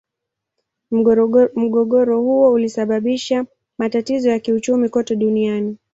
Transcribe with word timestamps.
Mgogoro 1.55 2.21
huo 2.21 2.51
ulisababisha 2.51 3.45
matatizo 3.77 4.29
ya 4.29 4.39
kiuchumi 4.39 4.89
kote 4.89 5.15
duniani. 5.15 5.77